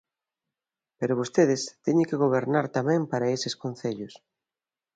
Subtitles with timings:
[0.99, 4.13] Pero vostedes teñen que gobernar tamén para eses concellos.